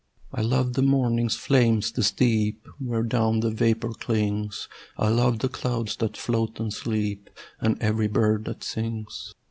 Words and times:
I 0.33 0.41
love 0.41 0.73
the 0.73 0.81
morning's 0.81 1.35
flame, 1.35 1.79
the 1.93 2.01
steep 2.01 2.67
Where 2.79 3.03
down 3.03 3.41
the 3.41 3.51
vapour 3.51 3.93
clings: 3.93 4.67
I 4.97 5.09
love 5.09 5.37
the 5.37 5.47
clouds 5.47 5.95
that 5.97 6.17
float 6.17 6.59
and 6.59 6.73
sleep, 6.73 7.29
And 7.59 7.79
every 7.79 8.07
bird 8.07 8.45
that 8.45 8.63
sings. 8.63 9.35